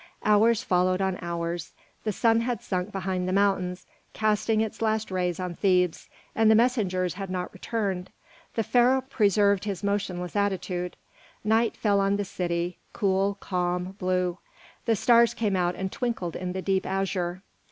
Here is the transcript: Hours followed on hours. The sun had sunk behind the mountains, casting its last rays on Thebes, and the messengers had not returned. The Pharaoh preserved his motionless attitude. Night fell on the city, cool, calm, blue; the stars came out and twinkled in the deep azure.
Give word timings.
Hours 0.25 0.63
followed 0.63 0.99
on 0.99 1.19
hours. 1.21 1.73
The 2.05 2.11
sun 2.11 2.41
had 2.41 2.63
sunk 2.63 2.91
behind 2.91 3.27
the 3.27 3.31
mountains, 3.31 3.85
casting 4.13 4.59
its 4.59 4.81
last 4.81 5.11
rays 5.11 5.39
on 5.39 5.53
Thebes, 5.53 6.09
and 6.33 6.49
the 6.49 6.55
messengers 6.55 7.13
had 7.13 7.29
not 7.29 7.53
returned. 7.53 8.09
The 8.55 8.63
Pharaoh 8.63 9.01
preserved 9.07 9.65
his 9.65 9.83
motionless 9.83 10.35
attitude. 10.35 10.97
Night 11.43 11.77
fell 11.77 11.99
on 11.99 12.15
the 12.15 12.25
city, 12.25 12.79
cool, 12.93 13.37
calm, 13.39 13.91
blue; 13.99 14.39
the 14.85 14.95
stars 14.95 15.35
came 15.35 15.55
out 15.55 15.75
and 15.75 15.91
twinkled 15.91 16.35
in 16.35 16.53
the 16.53 16.63
deep 16.63 16.83
azure. 16.87 17.43